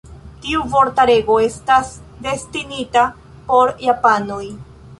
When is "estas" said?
1.49-1.91